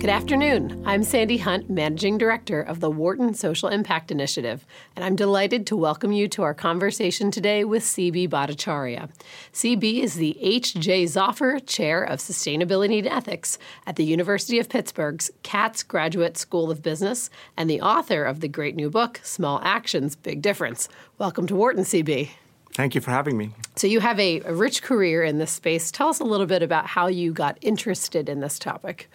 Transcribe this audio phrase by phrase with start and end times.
[0.00, 0.82] Good afternoon.
[0.86, 4.64] I'm Sandy Hunt, Managing Director of the Wharton Social Impact Initiative,
[4.96, 9.10] and I'm delighted to welcome you to our conversation today with CB Bhattacharya.
[9.52, 11.04] CB is the H.J.
[11.04, 16.80] Zoffer Chair of Sustainability and Ethics at the University of Pittsburgh's Katz Graduate School of
[16.80, 20.88] Business and the author of the great new book, Small Actions, Big Difference.
[21.18, 22.30] Welcome to Wharton, CB.
[22.72, 23.50] Thank you for having me.
[23.76, 25.90] So, you have a, a rich career in this space.
[25.90, 29.10] Tell us a little bit about how you got interested in this topic.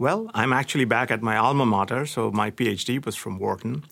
[0.00, 3.84] Well, I'm actually back at my alma mater, so my PhD was from Wharton,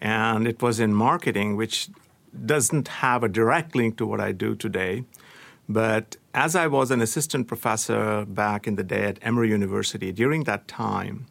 [0.00, 1.88] and it was in marketing, which
[2.54, 5.02] doesn't have a direct link to what I do today.
[5.68, 10.44] But as I was an assistant professor back in the day at Emory University, during
[10.44, 11.26] that time,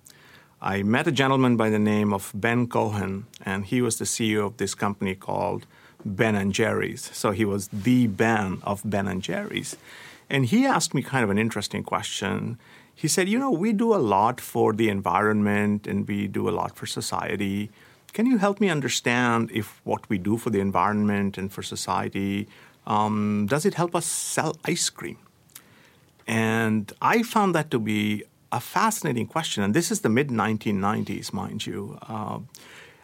[0.62, 4.46] I met a gentleman by the name of Ben Cohen, and he was the CEO
[4.48, 5.66] of this company called
[6.04, 7.10] Ben and Jerry's.
[7.14, 9.78] So he was the Ben of Ben and Jerry's.
[10.30, 12.58] And he asked me kind of an interesting question
[12.96, 16.52] he said, You know, we do a lot for the environment and we do a
[16.52, 17.70] lot for society.
[18.14, 22.48] Can you help me understand if what we do for the environment and for society,
[22.88, 25.18] um, does it help us sell ice cream?
[26.26, 28.24] And I found that to be
[28.54, 29.62] a fascinating question.
[29.62, 32.00] And this is the mid 1990s, mind you.
[32.08, 32.40] Uh,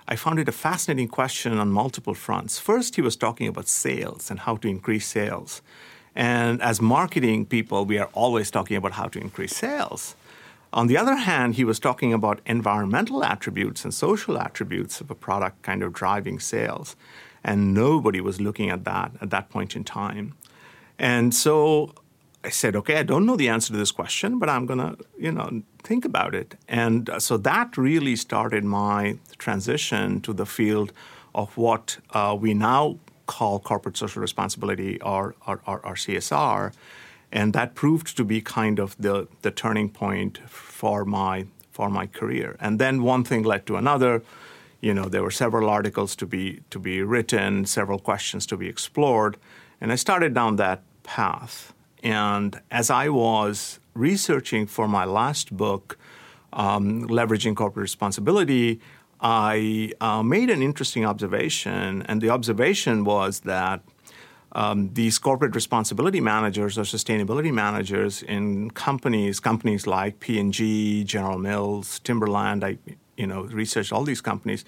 [0.07, 2.57] I found it a fascinating question on multiple fronts.
[2.57, 5.61] First, he was talking about sales and how to increase sales.
[6.15, 10.15] And as marketing people, we are always talking about how to increase sales.
[10.73, 15.15] On the other hand, he was talking about environmental attributes and social attributes of a
[15.15, 16.95] product kind of driving sales.
[17.43, 20.33] And nobody was looking at that at that point in time.
[20.97, 21.93] And so
[22.43, 24.97] I said, okay, I don't know the answer to this question, but I'm going to,
[25.17, 26.55] you know, think about it.
[26.67, 30.93] And uh, so that really started my transition to the field
[31.35, 32.97] of what uh, we now
[33.35, 36.73] call corporate social responsibility or, or, or, or CSR.
[37.31, 42.07] And that proved to be kind of the, the turning point for my, for my
[42.07, 42.57] career.
[42.59, 44.21] And then one thing led to another.
[44.81, 48.67] You know, there were several articles to be, to be written, several questions to be
[48.67, 49.37] explored.
[49.79, 51.73] And I started down that path.
[52.03, 55.97] And as I was researching for my last book,
[56.51, 58.81] um, Leveraging Corporate Responsibility,
[59.21, 63.81] I uh, made an interesting observation, and the observation was that
[64.53, 71.99] um, these corporate responsibility managers or sustainability managers in companies, companies like P&G, General Mills,
[71.99, 72.77] Timberland, I
[73.15, 74.65] you know researched all these companies.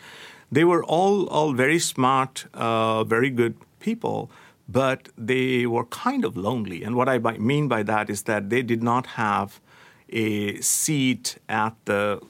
[0.52, 4.30] They were all all very smart, uh, very good people,
[4.70, 6.84] but they were kind of lonely.
[6.84, 9.59] And what I mean by that is that they did not have
[10.09, 12.22] a seat at the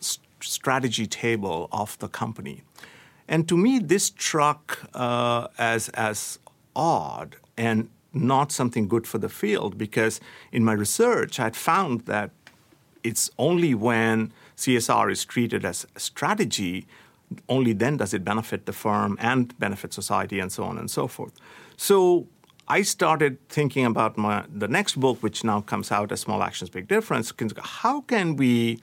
[0.44, 2.64] strategy table of the company.
[3.28, 6.40] And to me, this struck uh, as, as
[6.76, 10.20] odd and not something good for the field because
[10.52, 12.31] in my research, I had found that
[13.04, 16.86] it's only when CSR is treated as strategy,
[17.50, 21.08] only then does it benefit the firm and benefit society and so on and so
[21.08, 21.34] forth.
[21.75, 22.28] So
[22.68, 26.70] I started thinking about my, the next book, which now comes out as Small Actions,
[26.70, 27.34] Big Difference.
[27.58, 28.80] How can we,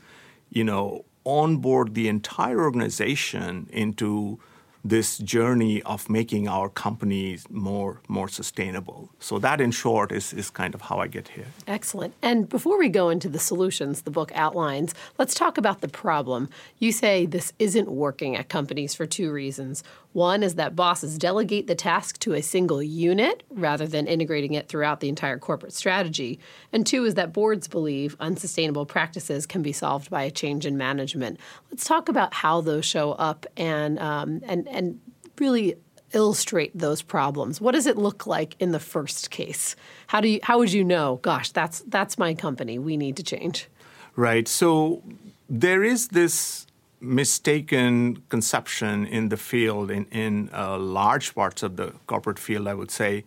[0.50, 4.38] you know, onboard the entire organization into
[4.84, 9.10] this journey of making our companies more more sustainable.
[9.18, 11.46] So that in short is, is kind of how I get here.
[11.66, 12.14] Excellent.
[12.22, 16.48] And before we go into the solutions the book outlines, let's talk about the problem.
[16.78, 19.82] You say this isn't working at companies for two reasons.
[20.12, 24.68] One is that bosses delegate the task to a single unit rather than integrating it
[24.68, 26.40] throughout the entire corporate strategy.
[26.72, 30.76] And two is that boards believe unsustainable practices can be solved by a change in
[30.76, 31.38] management.
[31.70, 35.00] Let's talk about how those show up and um, and and
[35.38, 35.76] really
[36.12, 37.60] illustrate those problems.
[37.60, 39.76] What does it look like in the first case?
[40.08, 41.16] How do you how would you know?
[41.22, 42.78] Gosh, that's that's my company.
[42.78, 43.68] We need to change.
[44.16, 44.48] Right.
[44.48, 45.02] So
[45.48, 46.66] there is this
[47.00, 52.74] mistaken conception in the field, in, in uh, large parts of the corporate field, I
[52.74, 53.24] would say,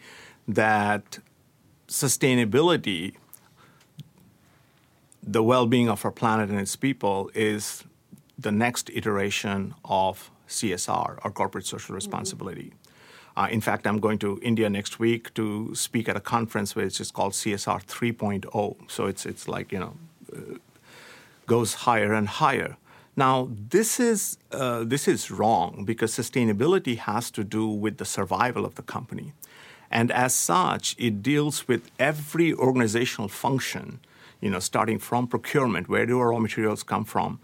[0.48, 1.20] that
[1.88, 3.16] sustainability,
[5.22, 7.84] the well being of our planet and its people, is
[8.44, 12.72] the next iteration of CSR, or corporate social responsibility.
[12.72, 13.40] Mm-hmm.
[13.40, 17.02] Uh, in fact, I'm going to India next week to speak at a conference which
[17.02, 18.92] is called CSR 3.0.
[18.92, 19.94] So it's it's like you know
[20.36, 20.58] uh,
[21.48, 22.78] goes higher and higher.
[23.16, 28.66] Now, this is, uh, this is wrong because sustainability has to do with the survival
[28.66, 29.34] of the company.
[29.92, 34.00] And as such, it deals with every organizational function,
[34.42, 37.40] you know, starting from procurement, where do our raw materials come from,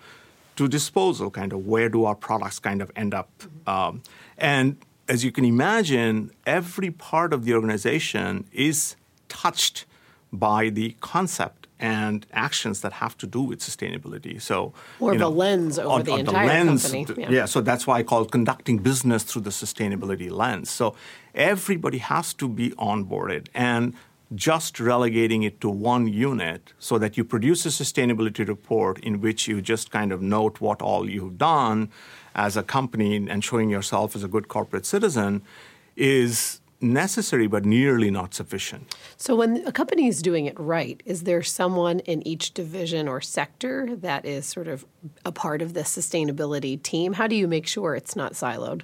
[0.60, 3.30] to disposal, kind of where do our products kind of end up.
[3.66, 4.02] Um,
[4.38, 4.76] and
[5.08, 8.98] as you can imagine, every part of the organization is
[9.30, 9.86] touched
[10.34, 14.42] by the concept and actions that have to do with sustainability.
[14.42, 17.22] So, or you the know, lens over the entire lens, company.
[17.22, 17.30] Yeah.
[17.32, 20.70] yeah, so that's why I call conducting business through the sustainability lens.
[20.70, 20.94] So
[21.34, 23.94] everybody has to be onboarded and
[24.36, 29.48] just relegating it to one unit so that you produce a sustainability report in which
[29.48, 31.90] you just kind of note what all you've done
[32.36, 35.42] as a company and showing yourself as a good corporate citizen
[35.96, 38.96] is necessary but nearly not sufficient.
[39.18, 43.22] So, when a company is doing it right, is there someone in each division or
[43.22, 44.86] sector that is sort of
[45.26, 47.14] a part of the sustainability team?
[47.14, 48.84] How do you make sure it's not siloed?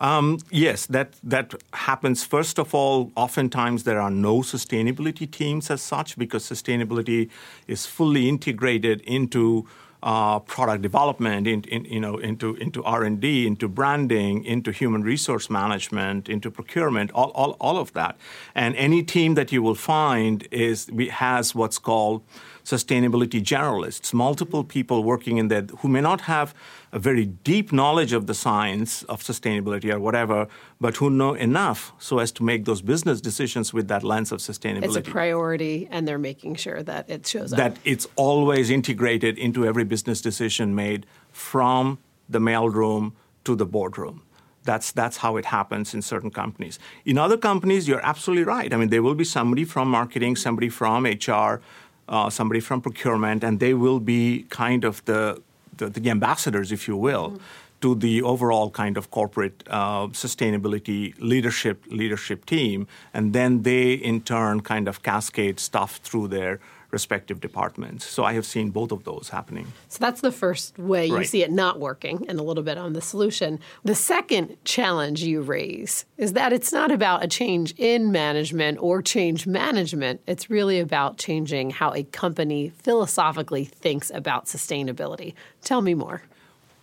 [0.00, 2.24] Um, yes, that that happens.
[2.24, 7.30] First of all, oftentimes there are no sustainability teams as such because sustainability
[7.68, 9.66] is fully integrated into
[10.02, 14.72] uh, product development, in, in, you know, into into R and D, into branding, into
[14.72, 18.16] human resource management, into procurement, all, all, all of that.
[18.54, 22.22] And any team that you will find is has what's called
[22.64, 26.54] sustainability generalists, multiple people working in that who may not have
[26.92, 30.46] a very deep knowledge of the science of sustainability or whatever,
[30.78, 34.40] but who know enough so as to make those business decisions with that lens of
[34.40, 34.84] sustainability.
[34.84, 37.56] It's a priority, and they're making sure that it shows up.
[37.56, 41.98] that it's always integrated into every business decision made from
[42.28, 43.12] the mailroom
[43.44, 44.22] to the boardroom.
[44.64, 46.78] That's, that's how it happens in certain companies.
[47.04, 48.72] In other companies, you're absolutely right.
[48.72, 51.60] I mean, there will be somebody from marketing, somebody from HR,
[52.08, 55.42] uh, somebody from procurement, and they will be kind of the,
[55.90, 57.40] the, the ambassadors, if you will,
[57.80, 64.20] to the overall kind of corporate uh, sustainability leadership leadership team, and then they in
[64.20, 66.60] turn kind of cascade stuff through their
[66.96, 68.04] respective departments.
[68.06, 69.72] So I have seen both of those happening.
[69.88, 71.26] So that's the first way you Right.
[71.26, 73.58] see it not working, and a little bit on the solution.
[73.82, 79.00] The second challenge you raise is that it's not about a change in management or
[79.02, 80.20] change management.
[80.26, 85.32] It's really about changing how a company philosophically thinks about sustainability.
[85.62, 86.22] Tell me more.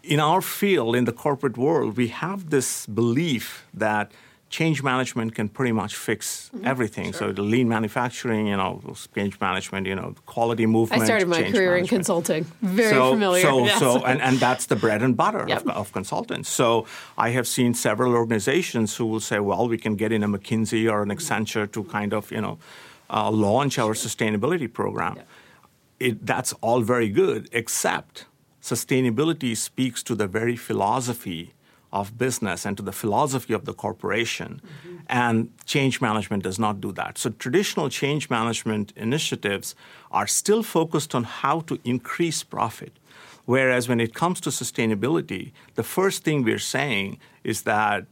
[0.01, 4.11] in our field, in the corporate world, we have this belief that
[4.49, 7.13] change management can pretty much fix everything.
[7.13, 8.81] So the lean manufacturing, you know,
[9.15, 11.03] change management, you know, quality movement.
[11.03, 12.45] I started my career in consulting.
[12.61, 13.41] Very so, familiar.
[13.41, 13.79] So, yes.
[13.79, 15.61] so and, and that's the bread and butter Yep.
[15.61, 16.49] of, of consultants.
[16.49, 16.85] So
[17.17, 20.91] I have seen several organizations who will say, well, we can get in a McKinsey
[20.91, 22.57] or an Accenture to kind of, you know,
[23.09, 25.19] uh, launch our sustainability program.
[25.99, 28.25] It, that's all very good, except
[28.61, 31.53] sustainability speaks to the very philosophy
[31.91, 34.61] of business and to the philosophy of the corporation.
[35.07, 37.17] And change management does not do that.
[37.17, 39.75] So traditional change management initiatives
[40.11, 42.93] are still focused on how to increase profit.
[43.45, 48.05] Whereas when it comes to sustainability, the first thing we're saying is that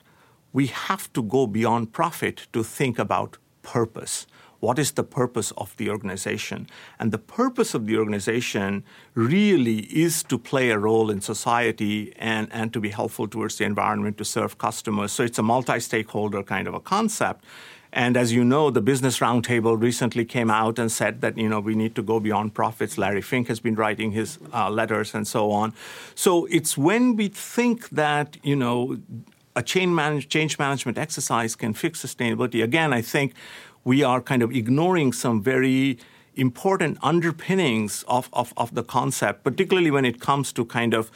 [0.53, 4.25] we have to go beyond profit to think about purpose.
[4.59, 6.67] What is the purpose of the organization?
[6.99, 8.83] And the purpose of the organization
[9.13, 13.65] really is to play a role in society and, and to be helpful towards the
[13.65, 15.11] environment, to serve customers.
[15.11, 17.45] So it's a multi stakeholder kind of a concept.
[17.93, 21.59] And as you know, the Business Roundtable recently came out and said that you know
[21.59, 22.97] we need to go beyond profits.
[22.97, 25.73] Larry Fink has been writing his uh, letters and so on.
[26.13, 28.97] So it's when we think that you know
[29.55, 32.63] a change, manage, change management exercise can fix sustainability.
[32.63, 33.33] Again, I think
[33.87, 35.97] we are kind of ignoring some very
[36.35, 41.09] important underpinnings of, of, of the concept, particularly when it comes to kind of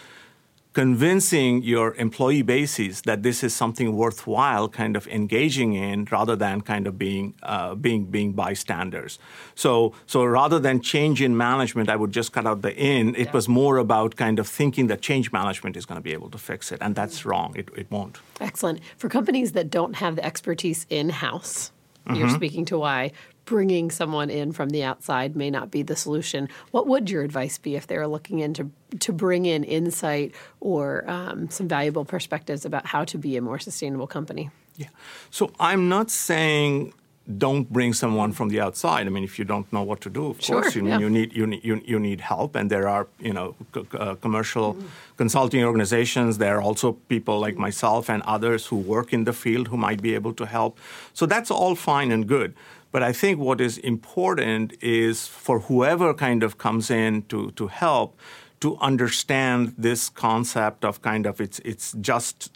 [0.71, 6.61] convincing your employee bases that this is something worthwhile kind of engaging in rather than
[6.61, 9.19] kind of being uh, being being bystanders.
[9.53, 13.15] So so rather than change in management i would just cut out the in.
[13.15, 16.29] It was more about kind of thinking that change management is going to be able
[16.29, 17.53] to fix it and that's wrong.
[17.57, 18.19] It, it won't.
[18.39, 18.79] Excellent.
[18.97, 21.73] For companies that don't have the expertise in house,
[22.05, 22.15] Mm-hmm.
[22.15, 23.11] you're speaking to why
[23.45, 26.47] bringing someone in from the outside may not be the solution.
[26.71, 30.33] What would your advice be if they were looking in to, to bring in insight
[30.59, 34.49] or um, some valuable perspectives about how to be a more sustainable company?
[34.77, 34.87] Yeah.
[35.31, 36.93] So I'm not saying
[37.37, 39.07] don't bring someone from the outside.
[39.07, 40.99] I mean, if you don't know what to do, of Sure, course, you, yeah.
[40.99, 42.55] you need you need you, you need help.
[42.55, 44.75] And there are you know c- uh, commercial
[45.17, 46.37] consulting organizations.
[46.37, 50.01] There are also people like myself and others who work in the field who might
[50.01, 50.77] be able to help.
[51.13, 52.53] So that's all fine and good.
[52.93, 57.67] But I think what is important is for whoever kind of comes in to to
[57.67, 58.09] help
[58.59, 62.51] to understand this concept of kind of it's it's just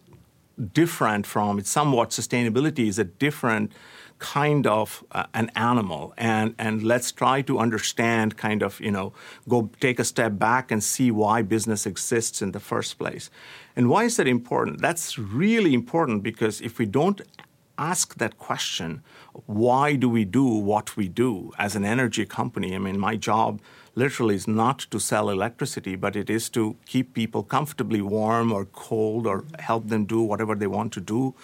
[0.73, 3.71] different from it's somewhat sustainability is a different
[4.19, 6.13] kind of uh, an animal.
[6.17, 9.13] And and let's try to understand kind of you know
[9.47, 13.29] go take a step back and see why business exists in the first place.
[13.75, 14.81] And why is that important?
[14.81, 17.21] That's really important because if we don't
[17.77, 19.03] ask that question
[19.47, 22.73] why do we do what we do as an energy company?
[22.73, 23.59] I mean my job
[23.95, 28.65] literally is not to sell electricity but it is to keep people comfortably warm or
[28.65, 31.35] cold or help them do whatever they want to do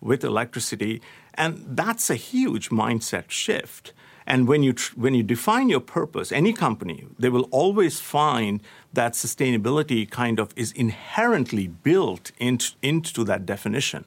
[0.00, 1.00] with electricity
[1.38, 3.92] and that's a huge mindset shift.
[4.26, 8.60] And when you, tr- when you define your purpose, any company, they will always find
[8.92, 14.04] that sustainability kind of is inherently built into, into that definition.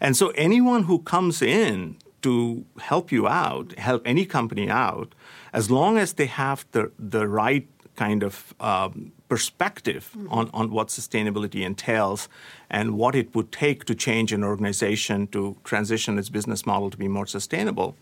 [0.00, 5.14] And so anyone who comes in to help you out, help any company out,
[5.52, 7.66] as long as they have the, the right
[7.96, 10.32] kind of um, perspective mm-hmm.
[10.32, 12.28] on, on what sustainability entails
[12.70, 16.96] and what it would take to change an organization to transition its business model to
[16.96, 17.96] be more sustainable,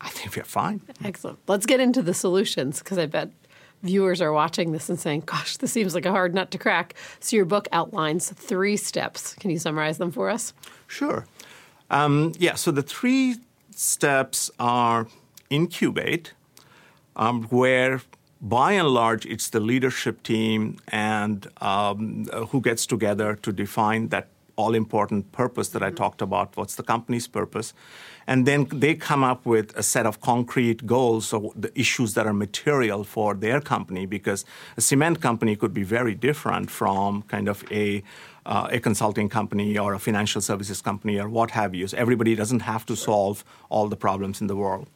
[0.00, 0.80] I think we're fine.
[1.04, 1.38] Excellent.
[1.48, 3.30] Let's get into the solutions because I bet
[3.82, 6.94] viewers are watching this and saying, gosh, this seems like a hard nut to crack.
[7.20, 9.34] So your book outlines three steps.
[9.34, 10.52] Can you summarize them for us?
[10.86, 11.26] Sure.
[11.90, 13.36] Um, yeah, so the three
[13.70, 15.06] steps are
[15.48, 16.34] incubate,
[17.16, 18.02] um, where
[18.40, 24.28] by and large, it's the leadership team and um, who gets together to define that
[24.56, 26.56] all important purpose that I talked about.
[26.56, 27.72] What's the company's purpose?
[28.26, 32.26] And then they come up with a set of concrete goals, so the issues that
[32.26, 34.44] are material for their company, because
[34.76, 38.02] a cement company could be very different from kind of a
[38.44, 41.86] uh, a consulting company or a financial services company or what have you.
[41.86, 44.88] So everybody doesn't have to solve all the problems in the world.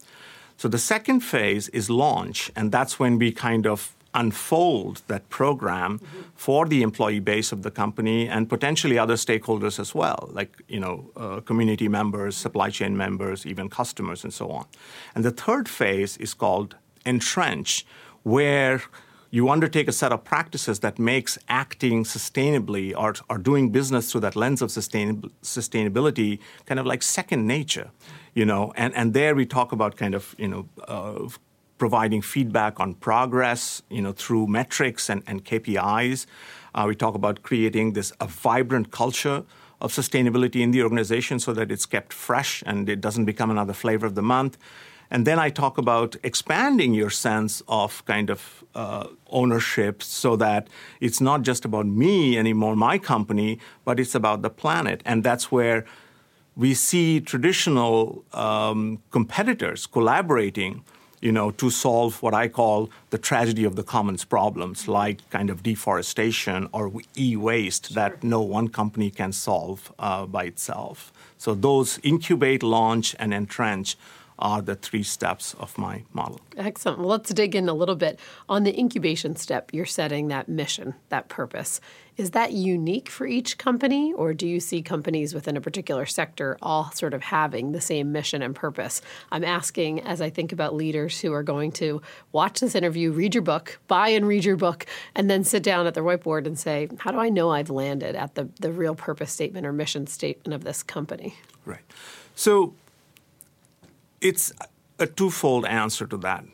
[0.63, 5.99] So the second phase is launch, and that's when we kind of unfold that program
[5.99, 6.21] mm-hmm.
[6.37, 10.79] for the employee base of the company and potentially other stakeholders as well, like you
[10.79, 14.67] know uh, community members, supply chain members, even customers, and so on.
[15.17, 17.85] And the third phase is called entrench,
[18.23, 18.83] where
[19.33, 24.21] you undertake a set of practices that makes acting sustainably or, or doing business through
[24.21, 27.91] that lens of sustainability kind of like second nature
[28.35, 31.29] you know, and, and there we talk about kind of, you know, uh,
[31.79, 36.27] providing feedback on progress, you know, through metrics and, and KPIs.
[36.75, 39.45] Uh, we talk about creating this a vibrant culture
[39.81, 43.73] of sustainability in the organization so that it's kept fresh and it doesn't become another
[43.73, 44.57] flavor of the month.
[45.11, 50.69] And then I talk about expanding your sense of kind of uh, ownership so that
[51.01, 55.03] it's not just about me anymore, my company, but it's about the planet.
[55.05, 55.85] And that's where
[56.57, 60.85] we see traditional um, competitors collaborating
[61.23, 65.51] you know, to solve what I call the tragedy of the commons problems, like kind
[65.51, 67.95] of deforestation or e-waste sure.
[67.95, 71.13] that no one company can solve uh, by itself.
[71.39, 73.97] So those incubate, launch, and entrench
[74.43, 76.41] are the three steps of my model.
[76.57, 76.99] Excellent.
[76.99, 78.19] Well, let's dig in a little bit.
[78.49, 81.81] On the incubation step, you're setting that mission, that purpose.
[82.17, 86.59] Is that unique for each company, or do you see companies within a particular sector
[86.61, 89.01] all sort of having the same mission and purpose?
[89.31, 93.35] I'm asking as I think about leaders who are going to watch this interview, read
[93.35, 96.59] your book, buy and read your book, and then sit down at their whiteboard and
[96.59, 100.09] say, How do I know I've landed at the, the real purpose statement or mission
[100.09, 101.37] statement of this company?
[101.65, 101.81] Right.
[102.35, 102.75] So,
[104.23, 104.53] it's
[104.99, 106.45] a twofold answer to that.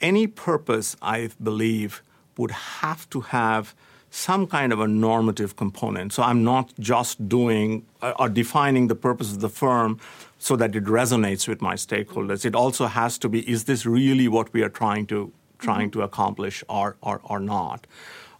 [0.00, 2.02] Any purpose, I believe,
[2.36, 3.74] would have to have
[4.10, 6.12] some kind of a normative component.
[6.12, 10.00] So I'm not just doing uh, or defining the purpose of the firm
[10.38, 12.44] so that it resonates with my stakeholders.
[12.44, 16.00] It also has to be is this really what we are trying to trying mm-hmm.
[16.00, 17.86] to accomplish or, or, or not?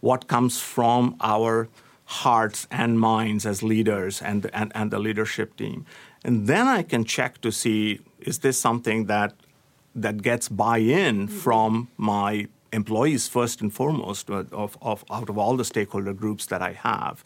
[0.01, 1.69] What comes from our
[2.05, 5.85] hearts and minds as leaders and, and, and the leadership team?
[6.23, 9.33] And then I can check to see is this something that
[9.95, 11.37] that gets buy-in mm-hmm.
[11.37, 16.61] from my employees first and foremost of, of, out of all the stakeholder groups that
[16.61, 17.25] I have.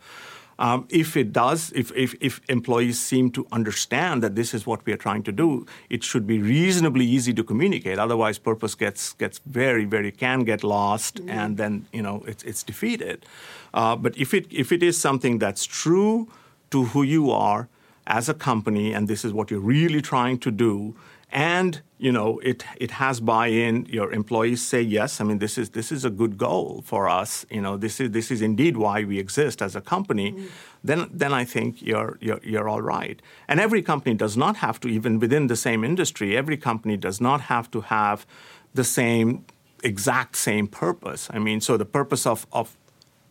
[0.57, 4.85] Um, if it does, if, if, if, employees seem to understand that this is what
[4.85, 7.99] we are trying to do, it should be reasonably easy to communicate.
[7.99, 11.29] Otherwise, purpose gets gets very, very can get lost, mm-hmm.
[11.29, 13.25] and then you know it's it's defeated.
[13.73, 16.29] Uh, but if it if it is something that's true
[16.71, 17.67] to who you are,
[18.07, 20.95] as a company and this is what you're really trying to do.
[21.31, 23.85] And you know it it has buy-in.
[23.85, 25.19] Your employees say yes.
[25.19, 27.45] I mean this is this is a good goal for us.
[27.49, 30.31] You know this is this is indeed why we exist as a company.
[30.31, 30.47] Mm-hmm.
[30.83, 33.21] then then i think you're, you're you're all right.
[33.47, 37.19] And every company does not have to even within the same industry every company does
[37.19, 38.25] not have to have
[38.73, 39.45] the same
[39.83, 41.29] exact same purpose.
[41.33, 42.77] I mean so the purpose of of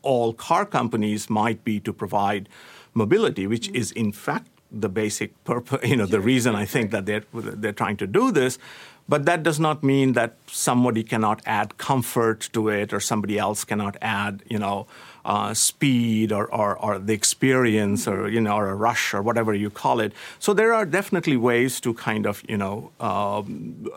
[0.02, 2.48] all car companies might be to provide
[2.92, 3.82] mobility which mm-hmm.
[3.82, 4.48] is in fact
[4.80, 8.32] the basic purpose, you know, the reason I think that they're, they're trying to do
[8.32, 8.58] this.
[9.06, 13.62] But that does not mean that somebody cannot add comfort to it or somebody else
[13.64, 14.86] cannot add, you know,
[15.26, 19.54] uh, speed or, or, or, the experience or, you know, or a rush or whatever
[19.54, 20.12] you call it.
[20.38, 23.90] So there are definitely ways to kind of, you know, um,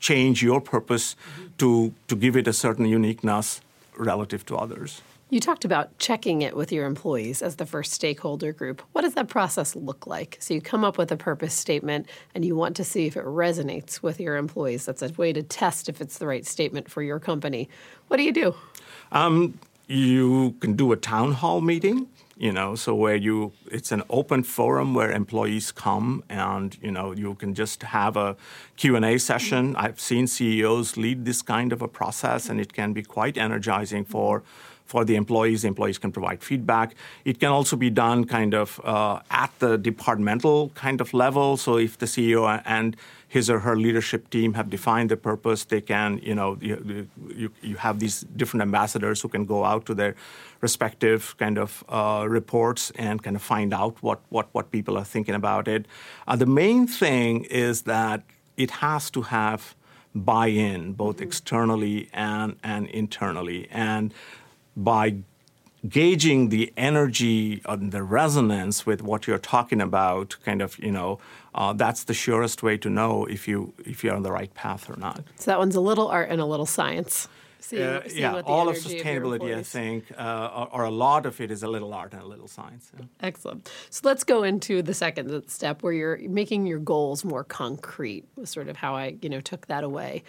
[0.00, 1.46] change your purpose mm-hmm.
[1.58, 3.60] to, to give it a certain uniqueness
[3.96, 5.00] relative to others.
[5.28, 8.80] You talked about checking it with your employees as the first stakeholder group.
[8.92, 10.36] What does that process look like?
[10.38, 13.24] So you come up with a purpose statement and you want to see if it
[13.24, 14.86] resonates with your employees.
[14.86, 17.68] That's a way to test if it's the right statement for your company.
[18.06, 18.54] What do you do?
[19.10, 22.06] Um, you can do a town hall meeting
[22.36, 27.12] you know so where you it's an open forum where employees come and you know
[27.12, 28.36] you can just have a
[28.76, 33.02] q&a session i've seen ceos lead this kind of a process and it can be
[33.02, 34.42] quite energizing for
[34.86, 35.62] for the employees.
[35.62, 36.94] The employees can provide feedback.
[37.24, 41.56] It can also be done kind of uh, at the departmental kind of level.
[41.56, 42.96] So if the CEO and
[43.28, 47.52] his or her leadership team have defined the purpose, they can, you know, you, you,
[47.60, 50.14] you have these different ambassadors who can go out to their
[50.60, 55.04] respective kind of uh, reports and kind of find out what, what, what people are
[55.04, 55.86] thinking about it.
[56.28, 58.22] Uh, the main thing is that
[58.56, 59.74] it has to have
[60.14, 63.68] buy-in both externally and, and internally.
[63.70, 64.14] And
[64.76, 65.16] by
[65.88, 71.18] gauging the energy and the resonance with what you're talking about, kind of, you know,
[71.54, 74.90] uh, that's the surest way to know if you if you're on the right path
[74.90, 75.22] or not.
[75.36, 77.28] So that one's a little art and a little science.
[77.58, 81.26] Seeing, uh, seeing yeah, all of sustainability, of I think, uh, or, or, a lot
[81.26, 82.92] of it is a little art and a little science.
[82.96, 83.06] Yeah.
[83.20, 83.68] Excellent.
[83.90, 88.24] So let's go into the second step where you're making your goals more concrete.
[88.36, 90.22] Was sort of how I, you know, took that away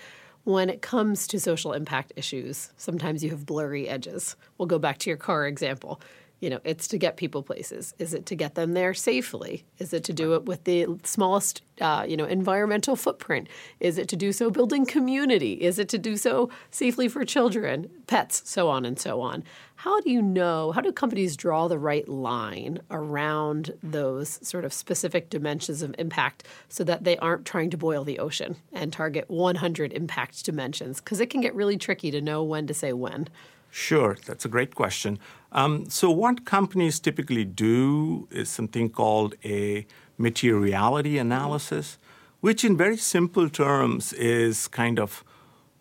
[0.48, 4.38] when it comes to social impact issues, sometimes you have blurry edges.
[4.58, 6.00] We'll go back to your car example.
[6.40, 7.96] You know, it's to get people places.
[7.98, 9.66] Is it to get them there safely?
[9.80, 13.48] Is it to do it with the smallest, uh, you know, environmental footprint?
[13.80, 15.54] Is it to do so building community?
[15.54, 19.44] Is it to do so safely for children, pets, so on and so on?
[19.78, 20.72] How do you know?
[20.72, 26.44] How do companies draw the right line around those sort of specific dimensions of impact
[26.68, 31.00] so that they aren't trying to boil the ocean and target 100 impact dimensions?
[31.00, 33.28] Because it can get really tricky to know when to say when.
[33.70, 35.20] Sure, that's a great question.
[35.52, 39.86] Um, so, what companies typically do is something called a
[40.18, 41.98] materiality analysis,
[42.42, 45.24] which, in very simple terms, is kind of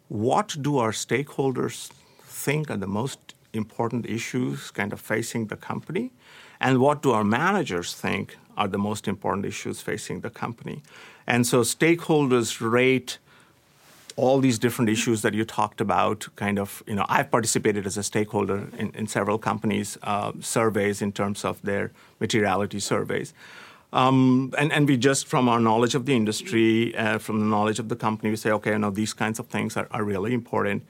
[0.09, 1.91] what do our stakeholders
[2.23, 6.13] think are the most important issues kind of facing the company,
[6.61, 10.83] and what do our managers think are the most important issues facing the company.
[11.27, 13.19] And so, stakeholders rate
[14.17, 17.97] all these different issues that you talked about kind of you know i've participated as
[17.97, 23.35] a stakeholder in, in several companies uh, surveys in terms of their materiality surveys.
[23.93, 27.79] Um, and, and we just from our knowledge of the industry uh, from the knowledge
[27.79, 30.35] of the company we say okay you know these kinds of things are, are really
[30.35, 30.83] important.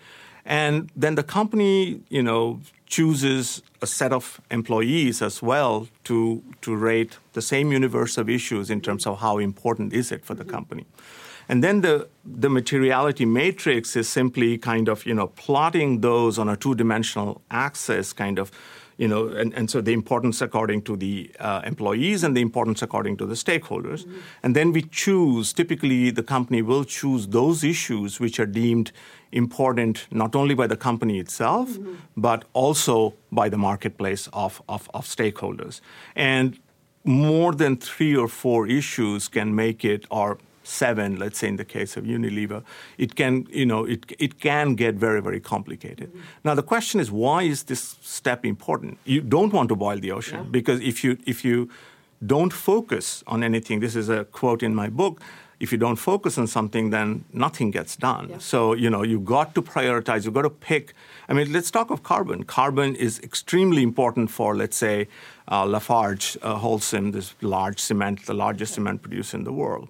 [0.45, 6.75] And then the company you know chooses a set of employees as well to to
[6.75, 10.45] rate the same universe of issues in terms of how important is it for the
[10.45, 10.87] company
[11.49, 16.49] and then the, the materiality matrix is simply kind of, you know, plotting those on
[16.49, 18.51] a two-dimensional axis, kind of,
[18.97, 22.81] you know, and, and so the importance according to the uh, employees and the importance
[22.83, 24.05] according to the stakeholders.
[24.05, 24.19] Mm-hmm.
[24.43, 28.93] And then we choose, typically the company will choose those issues which are deemed
[29.33, 31.95] important not only by the company itself, mm-hmm.
[32.17, 35.81] but also by the marketplace of, of, of stakeholders.
[36.15, 36.59] And
[37.05, 41.65] more than three or four issues can make it, or seven, let's say in the
[41.65, 42.63] case of Unilever,
[42.99, 46.09] it can, you know, it, it can get very, very complicated.
[46.09, 46.21] Mm-hmm.
[46.45, 48.99] Now the question is, why is this step important?
[49.05, 50.51] You don't want to boil the ocean yeah.
[50.51, 51.71] because if you if you
[52.25, 55.21] don't focus on anything, this is a quote in my book.
[55.59, 58.29] If you don't focus on something, then nothing gets done.
[58.29, 58.39] Yeah.
[58.39, 60.25] So you know you've got to prioritize.
[60.25, 60.95] you've got to pick.
[61.29, 62.45] I mean, let's talk of carbon.
[62.45, 65.09] Carbon is extremely important for, let's say,
[65.51, 69.89] uh, Lafarge uh, Holcim, this large cement, the largest cement producer in the world.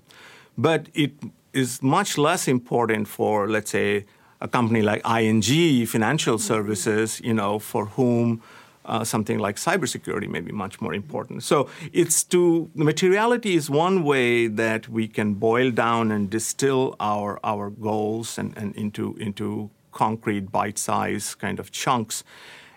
[0.58, 1.12] But it
[1.52, 4.04] is much less important for, let's say,
[4.40, 8.42] a company like ING Financial Services, you know, for whom
[8.84, 11.42] uh, something like cybersecurity may be much more important.
[11.42, 16.94] So it's to the materiality is one way that we can boil down and distill
[17.00, 22.22] our our goals and, and into into concrete bite-sized kind of chunks.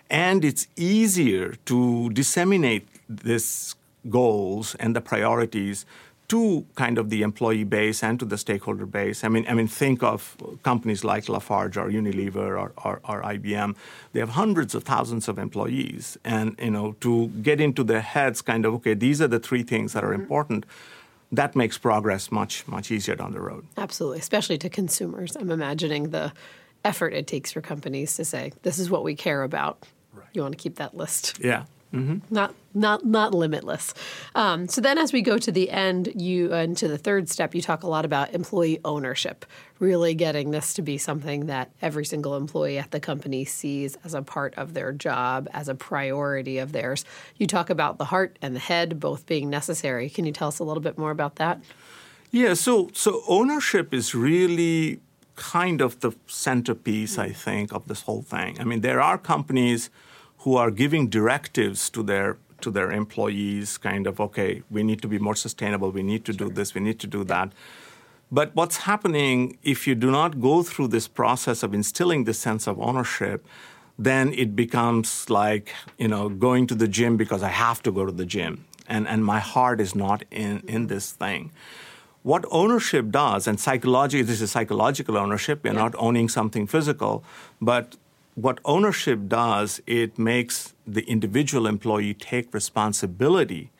[0.08, 3.76] And it's easier to disseminate these
[4.08, 5.86] goals and the priorities
[6.30, 9.24] to kind of the employee base and to the stakeholder base.
[9.24, 13.74] I mean, I mean, think of companies like Lafarge or Unilever or, or, or, IBM.
[14.12, 18.42] They have hundreds of thousands of employees, and you know, to get into their heads,
[18.42, 20.22] kind of, okay, these are the three things that are mm-hmm.
[20.22, 20.66] important.
[21.32, 23.66] That makes progress much much easier down the road.
[23.76, 25.36] Absolutely, especially to consumers.
[25.36, 26.32] I'm imagining the
[26.84, 30.26] effort it takes for companies to say, "This is what we care about." Right.
[30.32, 31.40] You want to keep that list.
[31.42, 31.64] Yeah.
[31.92, 32.32] Mm-hmm.
[32.32, 33.94] Not not not limitless.
[34.36, 37.52] Um, so then, as we go to the end, you and to the third step,
[37.52, 39.44] you talk a lot about employee ownership.
[39.80, 44.14] Really getting this to be something that every single employee at the company sees as
[44.14, 47.04] a part of their job, as a priority of theirs.
[47.36, 50.08] You talk about the heart and the head both being necessary.
[50.08, 51.60] Can you tell us a little bit more about that?
[52.30, 52.54] Yeah.
[52.54, 55.00] So so ownership is really
[55.34, 58.60] kind of the centerpiece, I think, of this whole thing.
[58.60, 59.90] I mean, there are companies
[60.40, 65.08] who are giving directives to their to their employees, kind of, okay, we need to
[65.08, 66.48] be more sustainable, we need to sure.
[66.48, 67.52] do this, we need to do that.
[68.30, 72.66] But what's happening if you do not go through this process of instilling this sense
[72.68, 73.46] of ownership,
[73.98, 78.06] then it becomes like, you know, going to the gym because I have to go
[78.06, 78.64] to the gym.
[78.86, 80.86] And, and my heart is not in, in mm-hmm.
[80.86, 81.50] this thing.
[82.22, 85.80] What ownership does, and psychology, this is psychological ownership, you're yeah.
[85.80, 87.24] not owning something physical,
[87.60, 87.96] but
[88.34, 93.70] what ownership does, it makes the individual employee take responsibility,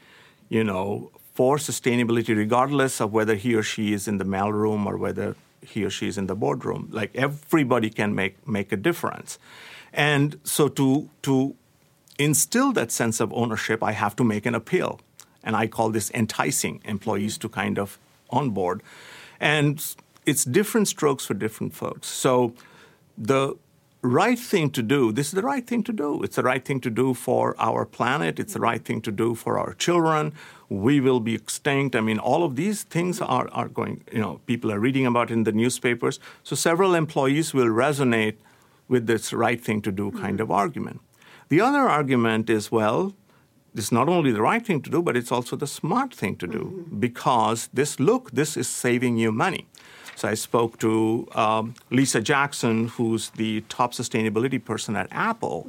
[0.49, 4.97] you know, for sustainability, regardless of whether he or she is in the mailroom or
[4.97, 6.89] whether he or she is in the boardroom.
[6.91, 9.39] Like everybody can make make a difference,
[9.93, 11.55] and so to to
[12.19, 15.01] instill that sense of ownership, I have to make an appeal,
[15.43, 17.99] and I call this enticing employees to kind of
[18.31, 18.83] onboard,
[19.39, 19.83] and
[20.27, 22.09] it's different strokes for different folks.
[22.09, 22.53] So
[23.17, 23.57] the
[24.03, 25.13] right thing to do.
[25.13, 26.23] This is the right thing to do.
[26.23, 28.39] It's the right thing to do for our planet.
[28.39, 30.33] It's the right thing to do for our children.
[30.69, 31.95] We will be extinct.
[31.95, 35.31] I mean, all of these things are, are going, you know, people are reading about
[35.31, 36.19] in the newspapers.
[36.43, 38.37] So several employees will resonate
[38.89, 40.43] with this right thing to do kind mm-hmm.
[40.43, 41.01] of argument.
[41.49, 43.15] The other argument is, well,
[43.75, 46.47] it's not only the right thing to do, but it's also the smart thing to
[46.47, 47.01] do mm-hmm.
[47.01, 49.67] because this, look, this is saving you money.
[50.21, 55.67] So I spoke to um, Lisa Jackson, who's the top sustainability person at Apple.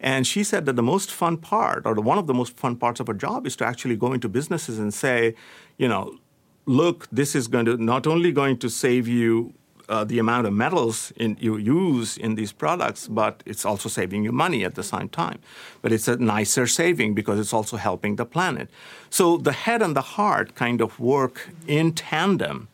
[0.00, 3.00] And she said that the most fun part, or one of the most fun parts
[3.00, 5.34] of her job, is to actually go into businesses and say,
[5.76, 6.16] you know,
[6.64, 9.52] look, this is going to not only going to save you
[9.90, 14.24] uh, the amount of metals in, you use in these products, but it's also saving
[14.24, 15.38] you money at the same time.
[15.82, 18.70] But it's a nicer saving because it's also helping the planet.
[19.10, 22.68] So the head and the heart kind of work in tandem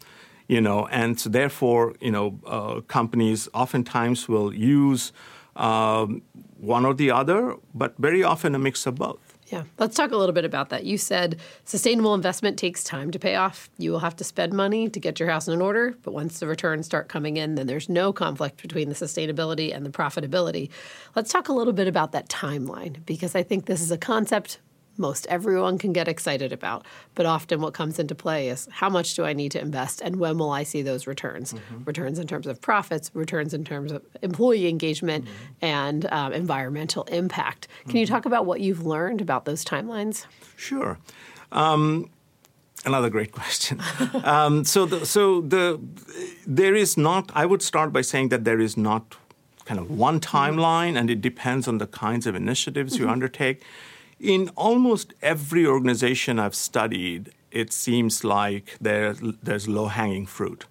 [0.48, 5.12] you know, and so therefore, you know, uh, companies oftentimes will use
[5.56, 6.22] um,
[6.56, 9.38] one or the other, but very often a mix of both.
[9.48, 10.84] Yeah, let's talk a little bit about that.
[10.84, 13.70] You said sustainable investment takes time to pay off.
[13.78, 16.46] You will have to spend money to get your house in order, but once the
[16.46, 20.68] returns start coming in, then there's no conflict between the sustainability and the profitability.
[21.16, 24.58] Let's talk a little bit about that timeline because I think this is a concept
[24.98, 26.84] most everyone can get excited about.
[27.14, 30.16] But often what comes into play is how much do I need to invest and
[30.16, 31.52] when will I see those returns?
[31.52, 31.84] Mm-hmm.
[31.84, 35.64] Returns in terms of profits, returns in terms of employee engagement, mm-hmm.
[35.64, 37.68] and um, environmental impact.
[37.82, 37.98] Can mm-hmm.
[37.98, 40.26] you talk about what you've learned about those timelines?
[40.56, 40.98] Sure.
[41.52, 42.10] Um,
[42.84, 43.80] another great question.
[44.24, 45.80] um, so, the, so the
[46.46, 47.30] there is not.
[47.34, 49.16] I would start by saying that there is not
[49.64, 50.36] kind of one mm-hmm.
[50.36, 53.12] timeline, and it depends on the kinds of initiatives you mm-hmm.
[53.12, 53.62] undertake.
[54.20, 60.66] In almost every organization I've studied, it seems like there, there's low hanging fruit.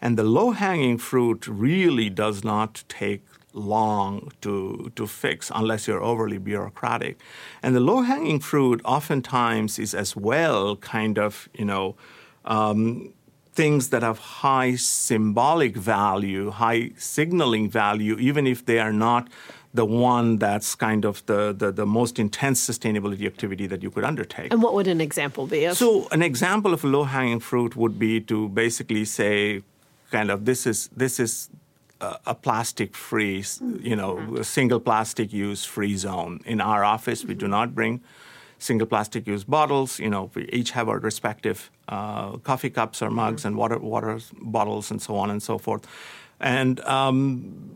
[0.00, 6.02] And the low hanging fruit really does not take long to, to fix unless you're
[6.02, 7.20] overly bureaucratic.
[7.62, 11.94] And the low hanging fruit oftentimes is as well kind of, you know,
[12.44, 13.12] um,
[13.54, 19.28] things that have high symbolic value, high signaling value, even if they are not
[19.74, 24.04] the one that's kind of the, the, the, most intense sustainability activity that you could
[24.04, 24.52] undertake.
[24.52, 25.78] And what would an example be of?
[25.78, 29.62] So, an example of low hanging fruit would be to basically say,
[30.10, 31.48] kind of, this is, this is
[32.26, 33.44] a plastic free,
[33.80, 34.42] you know, mm-hmm.
[34.42, 36.40] single plastic use free zone.
[36.44, 37.28] In our office, mm-hmm.
[37.28, 38.00] we do not bring
[38.58, 39.98] single plastic use bottles.
[39.98, 43.48] You know, we each have our respective uh, coffee cups or mugs mm-hmm.
[43.48, 45.86] and water water bottles and so on and so forth.
[46.40, 47.70] And um,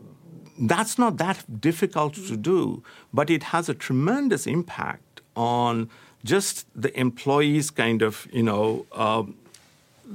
[0.59, 5.89] that's not that difficult to do, but it has a tremendous impact on
[6.23, 9.23] just the employees' kind of, you know, uh,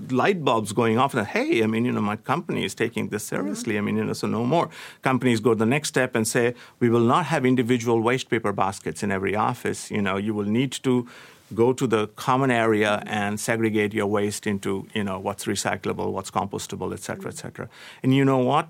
[0.09, 3.25] light bulbs going off that hey i mean you know my company is taking this
[3.25, 4.71] seriously i mean you know so no more
[5.03, 9.03] companies go the next step and say we will not have individual waste paper baskets
[9.03, 11.07] in every office you know you will need to
[11.55, 16.31] go to the common area and segregate your waste into you know what's recyclable, what's
[16.31, 17.69] compostable, et cetera, et cetera.
[18.03, 18.69] And you know what?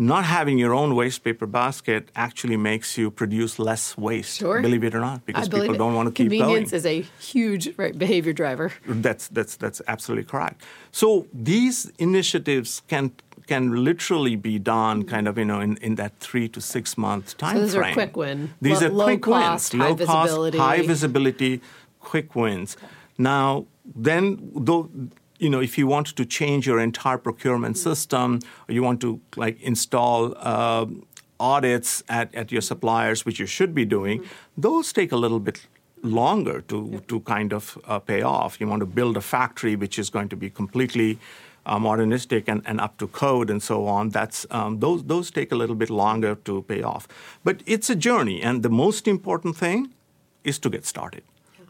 [0.00, 4.38] Not having your own waste paper basket actually makes you produce less waste.
[4.38, 4.62] Sure.
[4.62, 5.78] Believe it or not, because people it.
[5.78, 6.40] don't want to keep going.
[6.40, 8.72] Convenience is a huge right, behavior driver.
[8.86, 10.62] That's that's that's absolutely correct.
[10.90, 13.12] So these initiatives can
[13.46, 17.36] can literally be done kind of you know in, in that three to six month
[17.36, 18.54] time So these are quick win.
[18.62, 20.58] These Lo- are low quick cost, wins, high low visibility.
[20.58, 21.60] cost, high visibility,
[22.00, 22.76] quick wins.
[23.18, 24.88] Now then, though.
[25.40, 29.20] You know, if you want to change your entire procurement system, or you want to
[29.36, 30.84] like install uh,
[31.38, 34.22] audits at, at your suppliers, which you should be doing,
[34.58, 35.66] those take a little bit
[36.02, 38.60] longer to, to kind of uh, pay off.
[38.60, 41.18] You want to build a factory which is going to be completely
[41.64, 44.10] uh, modernistic and, and up to code and so on.
[44.10, 47.08] That's um, those those take a little bit longer to pay off.
[47.44, 49.94] But it's a journey, and the most important thing
[50.44, 51.22] is to get started.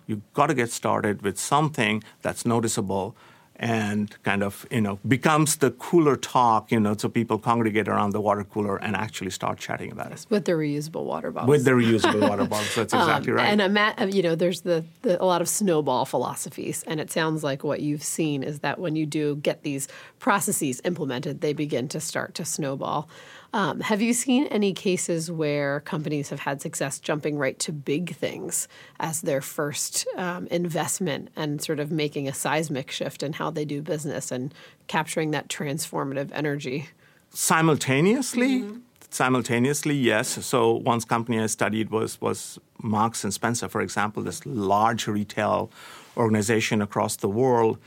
[0.09, 3.15] You've got to get started with something that's noticeable
[3.61, 8.11] and kind of you know becomes the cooler talk you know so people congregate around
[8.11, 11.51] the water cooler and actually start chatting about it With the reusable water bottles.
[11.51, 14.85] with the reusable water bottles that's exactly Um, right And I'm you know, there's the,
[15.03, 18.79] the a lot of snowball philosophies, and it sounds like what you've seen is that
[18.79, 23.09] when you do get these processes implemented, they begin to start to snowball.
[23.53, 28.15] Um, have you seen any cases where companies have had success jumping right to big
[28.15, 28.69] things
[29.01, 33.65] as their first um, investment and sort of making a seismic shift in how they
[33.65, 34.55] do business and
[34.87, 36.89] capturing that transformative energy?
[37.31, 38.65] simultaneously?
[39.11, 40.45] Simultaneously yes.
[40.45, 45.71] So one company i studied was was marks and spencer for example this large retail
[46.17, 47.79] organization across the world.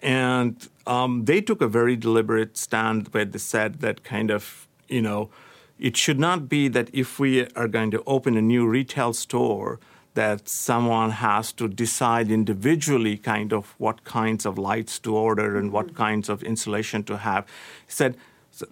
[0.00, 5.02] And um, they took a very deliberate stand where they said that kind of you
[5.02, 5.30] know
[5.78, 9.78] it should not be that if we are going to open a new retail store
[10.14, 15.70] that someone has to decide individually kind of what kinds of lights to order and
[15.70, 15.96] what mm-hmm.
[15.96, 17.44] kinds of insulation to have.
[17.86, 18.16] He said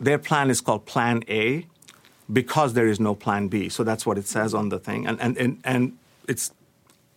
[0.00, 1.66] their plan is called Plan A
[2.32, 3.68] because there is no Plan B.
[3.68, 4.58] So that's what it says mm-hmm.
[4.58, 5.06] on the thing.
[5.06, 6.52] And and and, and it's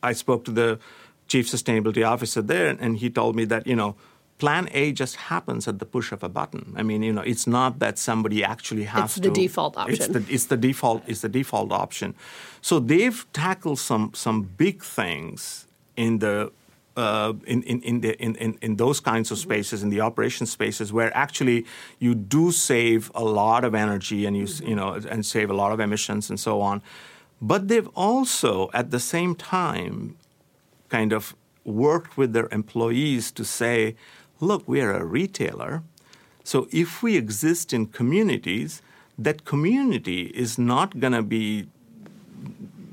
[0.03, 0.79] I spoke to the
[1.27, 3.95] chief sustainability officer there, and he told me that you know.
[4.39, 6.73] Plan A just happens at the push of a button.
[6.80, 9.19] I mean, you know, it's not that somebody actually has It's to.
[9.19, 10.13] It's the default It's option.
[10.13, 12.15] the it's the default it's the default option.
[12.62, 16.52] So they've tackled some some big things in the
[16.97, 20.45] uh, in, in, in, the, in, in, in those kinds of spaces, in the operation
[20.45, 21.65] spaces, where actually
[21.99, 25.71] you do save a lot of energy and you, you know, and save a lot
[25.71, 26.82] of emissions and so on.
[27.41, 30.17] But they've also, at the same time,
[30.89, 33.95] kind of worked with their employees to say,
[34.39, 35.84] look, we are a retailer.
[36.43, 38.82] So if we exist in communities,
[39.17, 41.67] that community is not going to be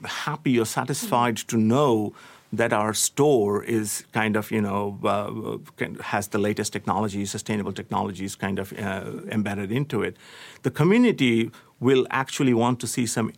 [0.04, 2.12] happy or satisfied to know
[2.52, 8.34] that our store is kind of you know uh, has the latest technologies, sustainable technologies
[8.36, 10.16] kind of uh, embedded into it.
[10.62, 13.32] The community will actually want to see some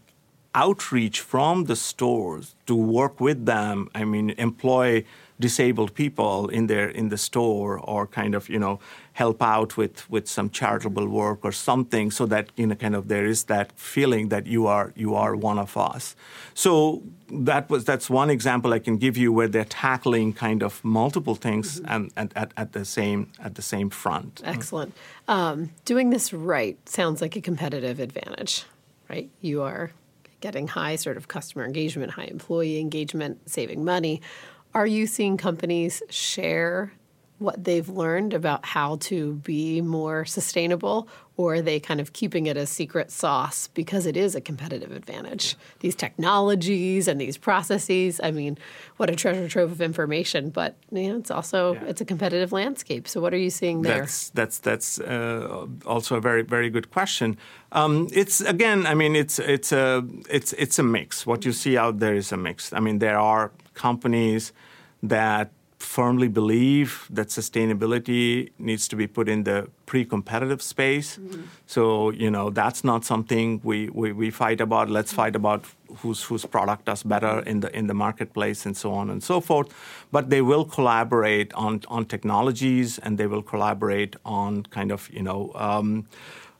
[0.55, 3.89] outreach from the stores to work with them.
[3.95, 5.05] I mean, employ
[5.41, 8.79] disabled people in their in the store or kind of you know
[9.13, 13.09] help out with with some charitable work or something so that you know kind of
[13.09, 16.17] there is that feeling that you are you are one of us
[16.55, 20.83] so that was that's one example i can give you where they're tackling kind of
[20.85, 24.95] multiple things and, and at, at the same at the same front Excellent.
[25.27, 28.65] Um, doing this right sounds like a competitive advantage,
[29.09, 29.31] right?
[29.41, 29.91] You are
[30.41, 34.21] getting high sort of customer engagement, high employee engagement, saving money.
[34.75, 36.93] Are you seeing companies share
[37.39, 42.47] what they've learned about how to be more sustainable, or are they kind of keeping
[42.47, 45.55] it a secret sauce because it is a competitive advantage?
[45.79, 48.21] These technologies and these processes.
[48.23, 48.59] I mean,
[48.97, 51.85] what a treasure trove of information, but you know, it's also Yeah.
[51.91, 53.07] it's a competitive landscape.
[53.07, 54.01] So, what are you seeing there?
[54.01, 57.37] That's that's that's uh, also a very very good question.
[57.71, 61.25] Um, it's again, I mean, it's it's a it's it's a mix.
[61.27, 62.73] What you see out there is a mix.
[62.73, 64.53] I mean, there are companies
[65.03, 71.19] that firmly believe that sustainability needs to be put in the pre-competitive space.
[71.67, 74.91] So you know that's not something we, we, we fight about.
[74.91, 75.65] Let's fight about
[75.99, 79.41] whose whose product does better in the in the marketplace and so on and so
[79.41, 79.69] forth.
[80.11, 85.23] But they will collaborate on on technologies and they will collaborate on kind of you
[85.23, 86.07] know um,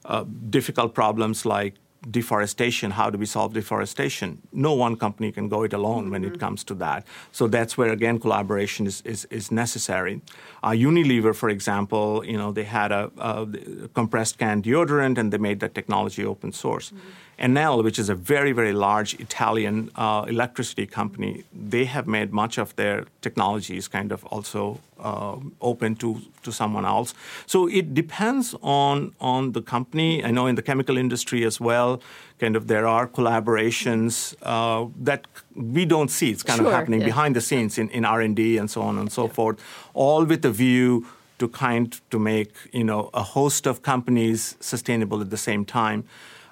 [0.05, 1.75] uh, difficult problems like
[2.09, 2.91] deforestation.
[2.91, 4.41] How do we solve deforestation?
[4.51, 7.05] No one company can go it alone when it comes to that.
[7.31, 10.21] So that's where again collaboration is is, is necessary.
[10.63, 13.47] Uh, Unilever, for example, you know they had a, a
[13.93, 16.93] compressed can deodorant and they made that technology open source.
[17.39, 22.57] Enel, which is a very, very large Italian uh, electricity company, they have made much
[22.57, 27.13] of their technologies kind of also uh, open to, to someone else.
[27.45, 30.23] So it depends on, on the company.
[30.23, 32.01] I know in the chemical industry as well,
[32.39, 35.25] kind of there are collaborations uh, that
[35.55, 36.31] we don't see.
[36.31, 37.07] It's kind sure, of happening yeah.
[37.07, 39.31] behind the scenes in, in R&D and so on and so yeah.
[39.31, 39.59] forth,
[39.93, 41.05] all with a view
[41.37, 46.03] to kind to make you know a host of companies sustainable at the same time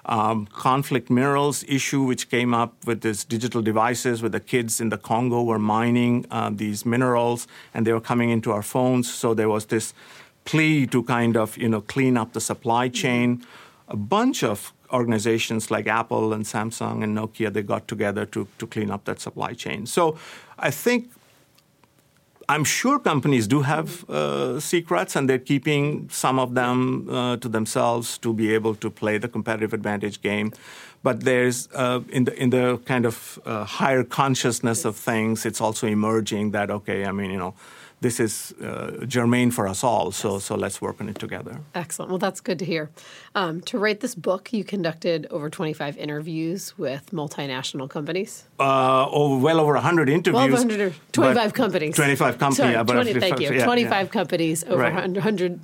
[0.08, 4.88] um, conflict minerals issue, which came up with these digital devices, where the kids in
[4.88, 9.12] the Congo were mining uh, these minerals, and they were coming into our phones.
[9.12, 9.92] So there was this
[10.44, 13.44] plea to kind of you know clean up the supply chain.
[13.88, 18.66] A bunch of organizations like Apple and Samsung and Nokia they got together to to
[18.66, 19.86] clean up that supply chain.
[19.86, 20.18] So
[20.58, 21.10] I think
[22.50, 27.48] I'm sure companies do have uh, secrets, and they're keeping some of them uh, to
[27.48, 30.52] themselves to be able to play the competitive advantage game.
[31.02, 35.60] But there's uh, in the in the kind of uh, higher consciousness of things, it's
[35.60, 37.54] also emerging that okay, I mean, you know
[38.00, 40.12] this is uh, germane for us all.
[40.12, 41.60] So, so let's work on it together.
[41.74, 42.10] Excellent.
[42.10, 42.90] Well, that's good to hear.
[43.34, 48.44] Um, to write this book, you conducted over 25 interviews with multinational companies.
[48.60, 50.34] Uh, oh, well over 100 interviews.
[50.34, 51.96] Well, 100, 25 companies.
[51.96, 52.56] 25 companies.
[52.56, 53.52] Sorry, yeah, 20, thank you.
[53.52, 54.12] Yeah, 25 yeah.
[54.12, 54.94] companies, over right.
[54.94, 55.60] 100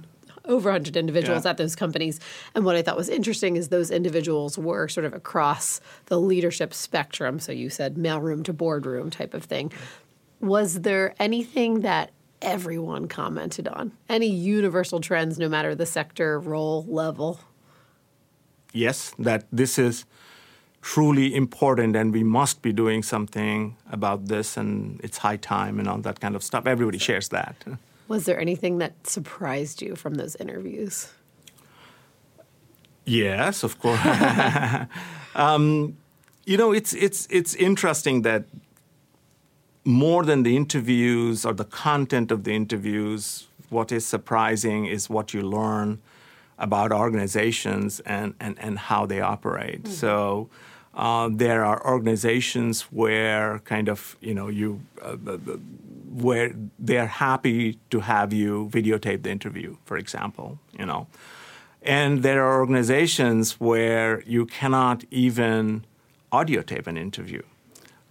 [0.47, 1.51] over 100 individuals yeah.
[1.51, 2.21] at those companies.
[2.55, 6.75] And what I thought was interesting is those individuals were sort of across the leadership
[6.75, 7.39] spectrum.
[7.39, 9.73] So you said mailroom to boardroom type of thing.
[10.41, 12.11] Was there anything that
[12.45, 13.93] everyone commented on?
[14.09, 17.41] Any universal trends, no matter the sector, role, level?
[18.73, 20.05] Yes, that this is
[20.83, 25.89] truly important and we must be doing something about this and it's high time and
[25.89, 26.67] all that kind of stuff.
[26.67, 27.57] Everybody shares that.
[28.07, 31.11] Was there anything that surprised you from those interviews?
[33.07, 34.01] Yes, of course.
[35.35, 35.97] um,
[36.45, 38.45] you know, it's it's it's interesting that
[39.85, 45.35] more than the interviews or the content of the interviews, what is surprising is what
[45.35, 46.01] you learn
[46.59, 49.83] about organizations and, and, and how they operate.
[49.83, 49.93] Mm-hmm.
[49.93, 50.49] So
[50.95, 55.17] uh, there are organizations where kind of, you know, you, uh,
[56.13, 61.09] where they're happy to have you videotape the interview, for example, you know.
[61.83, 65.85] And there are organizations where you cannot even
[66.33, 67.43] audio tape an interview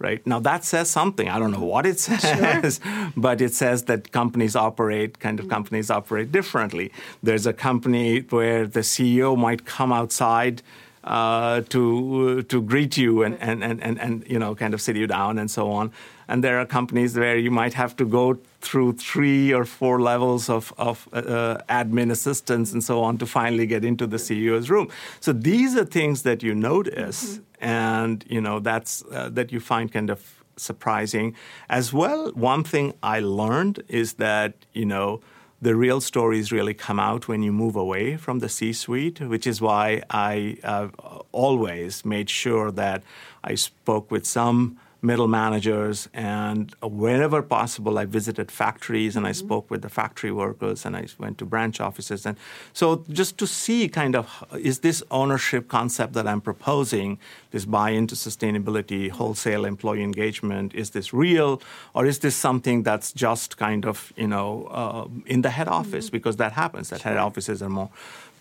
[0.06, 0.20] right?
[0.32, 1.28] Now that says something.
[1.34, 3.10] I don't know what it says, sure.
[3.26, 6.86] but it says that companies operate, kind of companies operate differently.
[7.22, 10.56] There's a company where the CEO might come outside
[11.04, 14.96] uh, to to greet you and, and, and, and, and you know kind of sit
[14.96, 15.92] you down and so on.
[16.28, 20.48] And there are companies where you might have to go through three or four levels
[20.48, 24.88] of, of uh, admin assistance and so on to finally get into the CEO's room.
[25.20, 27.42] So these are things that you notice, mm-hmm.
[27.64, 31.34] And you know that's uh, that you find kind of surprising.
[31.68, 35.20] As well, one thing I learned is that you know
[35.62, 39.46] the real stories really come out when you move away from the C suite, which
[39.46, 40.88] is why I uh,
[41.32, 43.02] always made sure that
[43.42, 46.08] I spoke with some middle managers.
[46.14, 49.46] And wherever possible, I visited factories and I mm-hmm.
[49.46, 52.26] spoke with the factory workers and I went to branch offices.
[52.26, 52.36] And
[52.72, 57.18] so just to see kind of is this ownership concept that I'm proposing,
[57.50, 61.60] this buy into sustainability, wholesale employee engagement, is this real
[61.94, 64.48] or is this something that's just kind of, you know,
[64.80, 66.06] uh, in the head office?
[66.06, 66.16] Mm-hmm.
[66.16, 67.90] Because that happens, that head offices are more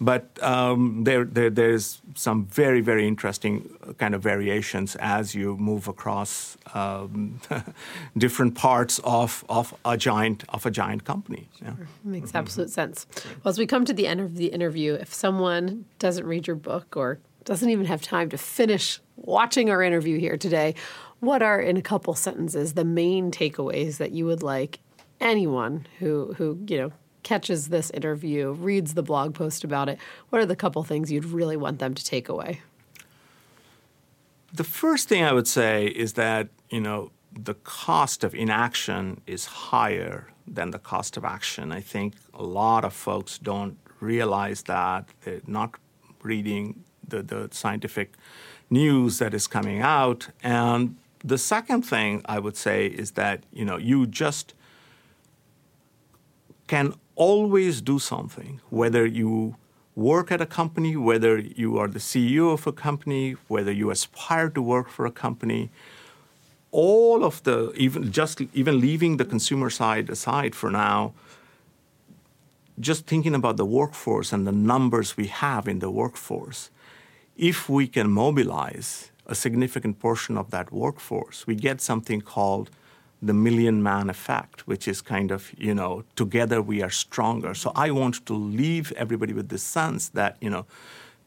[0.03, 5.87] but um, there, there, there's some very, very interesting kind of variations as you move
[5.87, 7.39] across um,
[8.17, 11.47] different parts of, of a giant of a giant company.
[11.61, 11.73] Yeah.
[12.03, 12.37] Makes mm-hmm.
[12.37, 13.07] absolute sense.
[13.43, 16.55] Well, as we come to the end of the interview, if someone doesn't read your
[16.55, 20.75] book or doesn't even have time to finish watching our interview here today,
[21.19, 24.79] what are, in a couple sentences, the main takeaways that you would like
[25.21, 26.91] anyone who who you know
[27.23, 29.97] catches this interview, reads the blog post about it,
[30.29, 32.62] what are the couple things you'd really want them to take away?
[34.53, 39.45] The first thing I would say is that, you know, the cost of inaction is
[39.45, 41.71] higher than the cost of action.
[41.71, 45.07] I think a lot of folks don't realize that.
[45.23, 45.75] They're not
[46.21, 48.13] reading the, the scientific
[48.69, 50.29] news that is coming out.
[50.43, 54.53] And the second thing I would say is that, you know, you just
[56.67, 59.56] can always do something, whether you
[59.95, 64.50] work at a company, whether you are the CEO of a company, whether you aspire
[64.50, 65.69] to work for a company,
[66.71, 71.13] all of the even just even leaving the consumer side aside for now,
[72.79, 76.71] just thinking about the workforce and the numbers we have in the workforce,
[77.37, 82.71] if we can mobilize a significant portion of that workforce, we get something called
[83.26, 87.54] the million man effect, which is kind of, you know, together we are stronger.
[87.54, 90.65] So I want to leave everybody with the sense that, you know,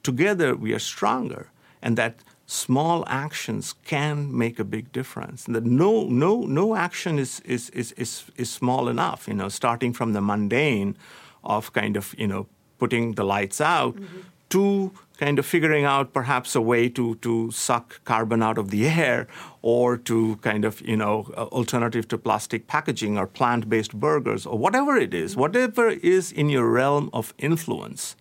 [0.03, 1.51] together we are stronger
[1.83, 2.15] and that
[2.47, 5.47] small actions can make a big difference.
[5.47, 9.49] And that no, no, no action is, is, is, is, is small enough, you know,
[9.49, 10.97] starting from the mundane
[11.43, 12.47] of kind of, you know,
[12.79, 14.21] putting the lights out mm-hmm.
[14.57, 18.87] To kind of figuring out perhaps a way to, to suck carbon out of the
[18.87, 19.27] air
[19.61, 24.97] or to kind of, you know, alternative to plastic packaging or plant-based burgers or whatever
[24.97, 28.17] it is, whatever is in your realm of influence,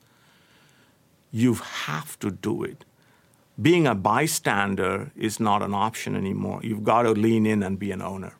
[1.31, 2.83] you have to do it.
[3.61, 6.59] Being a bystander is not an option anymore.
[6.63, 8.35] You've got to lean in and be an owner.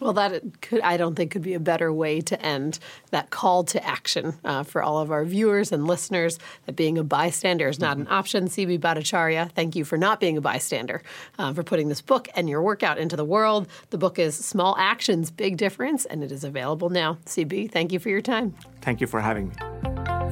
[0.00, 2.78] Well, that could I don't think could be a better way to end
[3.10, 6.38] that call to action uh, for all of our viewers and listeners.
[6.66, 8.48] That being a bystander is not an option.
[8.48, 11.02] CB Bhattacharya, thank you for not being a bystander,
[11.38, 13.68] uh, for putting this book and your work out into the world.
[13.90, 17.18] The book is Small Actions, Big Difference, and it is available now.
[17.26, 18.54] CB, thank you for your time.
[18.82, 19.54] Thank you for having me.